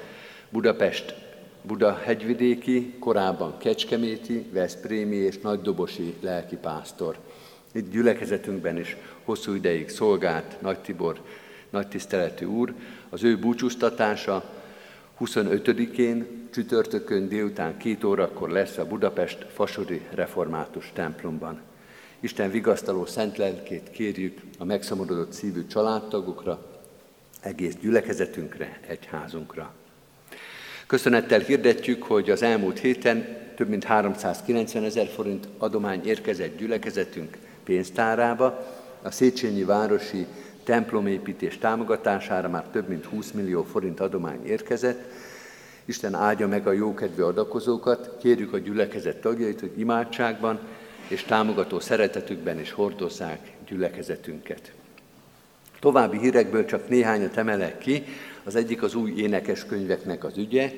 [0.50, 1.16] Budapest
[1.62, 7.18] Buda hegyvidéki, korábban Kecskeméti, Veszprémi és Nagydobosi lelkipásztor.
[7.72, 11.22] Itt gyülekezetünkben is hosszú ideig szolgált Nagy Tibor,
[11.74, 12.74] nagy tiszteletű úr.
[13.14, 14.44] Az ő búcsúztatása
[15.20, 21.62] 25-én, csütörtökön délután két órakor lesz a Budapest Fasori Református templomban.
[22.20, 26.66] Isten vigasztaló szent lelkét kérjük a megszomorodott szívű családtagokra,
[27.42, 29.74] egész gyülekezetünkre, egyházunkra.
[30.88, 38.68] Köszönettel hirdetjük, hogy az elmúlt héten több mint 390 ezer forint adomány érkezett gyülekezetünk pénztárába.
[39.02, 40.28] A Széchenyi Városi
[40.64, 45.12] templomépítés támogatására már több mint 20 millió forint adomány érkezett,
[45.86, 50.60] Isten áldja meg a jókedvű adakozókat, kérjük a gyülekezet tagjait, hogy imádságban
[51.08, 54.72] és támogató szeretetükben is hordozzák gyülekezetünket.
[55.80, 58.04] További hírekből csak néhányat emelek ki,
[58.44, 60.72] az egyik az új énekeskönyveknek az ügye,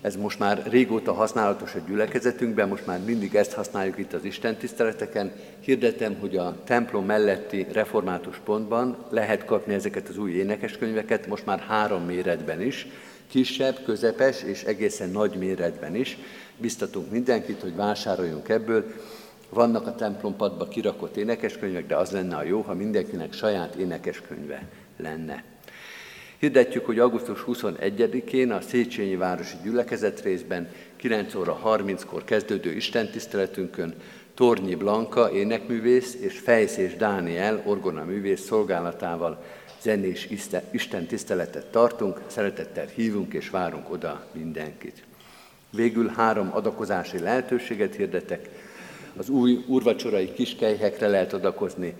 [0.00, 4.56] ez most már régóta használatos a gyülekezetünkben, most már mindig ezt használjuk itt az Isten
[4.56, 5.32] tiszteleteken.
[5.60, 11.58] Hirdetem, hogy a templom melletti református pontban lehet kapni ezeket az új énekeskönyveket, most már
[11.58, 12.86] három méretben is,
[13.28, 16.18] kisebb, közepes és egészen nagy méretben is.
[16.56, 18.84] Biztatunk mindenkit, hogy vásároljunk ebből.
[19.48, 25.44] Vannak a templompadba kirakott énekeskönyvek, de az lenne a jó, ha mindenkinek saját énekeskönyve lenne.
[26.38, 33.94] Hirdetjük, hogy augusztus 21-én a Széchenyi Városi Gyülekezet részben 9 óra 30-kor kezdődő istentiszteletünkön
[34.34, 39.44] Tornyi Blanka énekművész és Fejszés Dániel orgonaművész szolgálatával
[39.80, 40.28] zenés
[40.70, 45.04] Isten tiszteletet tartunk, szeretettel hívunk és várunk oda mindenkit.
[45.70, 48.48] Végül három adakozási lehetőséget hirdetek.
[49.16, 51.94] Az új urvacsorai kiskelyhekre lehet adakozni,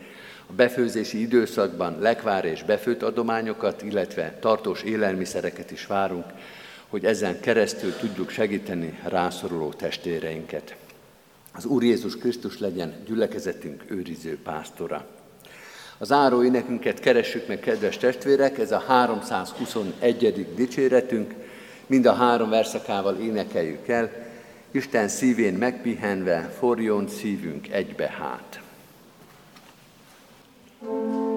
[0.51, 6.25] a befőzési időszakban lekvár és befőtt adományokat, illetve tartós élelmiszereket is várunk,
[6.89, 10.77] hogy ezen keresztül tudjuk segíteni rászoruló testvéreinket.
[11.55, 15.07] Az Úr Jézus Krisztus legyen gyülekezetünk őriző pásztora.
[15.99, 20.55] Az áró énekünket keressük meg, kedves testvérek, ez a 321.
[20.55, 21.35] dicséretünk,
[21.87, 24.27] mind a három verszakával énekeljük el,
[24.71, 28.61] Isten szívén megpihenve, forjon szívünk egybe hát.
[30.81, 31.28] thank you